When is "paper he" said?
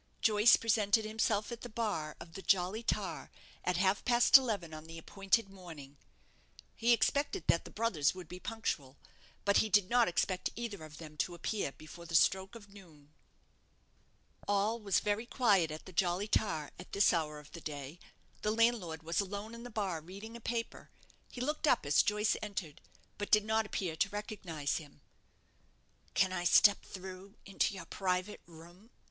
20.41-21.41